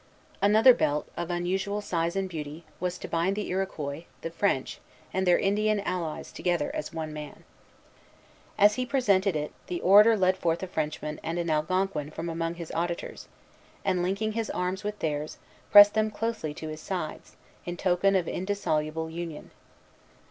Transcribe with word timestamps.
Another 0.41 0.73
belt, 0.73 1.07
of 1.15 1.29
unusual 1.29 1.79
size 1.79 2.15
and 2.15 2.27
beauty, 2.27 2.63
was 2.79 2.97
to 2.97 3.07
bind 3.07 3.35
the 3.35 3.49
Iroquois, 3.49 4.05
the 4.21 4.31
French, 4.31 4.79
and 5.13 5.27
their 5.27 5.37
Indian 5.37 5.79
allies 5.81 6.31
together 6.31 6.71
as 6.75 6.91
one 6.91 7.13
man. 7.13 7.43
As 8.57 8.73
he 8.73 8.83
presented 8.87 9.35
it, 9.35 9.53
the 9.67 9.79
orator 9.81 10.17
led 10.17 10.37
forth 10.37 10.63
a 10.63 10.67
Frenchman 10.67 11.19
and 11.21 11.37
an 11.37 11.51
Algonquin 11.51 12.09
from 12.09 12.29
among 12.29 12.55
his 12.55 12.71
auditors, 12.73 13.27
and, 13.85 14.01
linking 14.01 14.31
his 14.31 14.49
arms 14.49 14.83
with 14.83 14.97
theirs, 14.97 15.37
pressed 15.71 15.93
them 15.93 16.09
closely 16.09 16.55
to 16.55 16.69
his 16.69 16.81
sides, 16.81 17.35
in 17.67 17.77
token 17.77 18.15
of 18.15 18.27
indissoluble 18.27 19.07
union. 19.07 19.51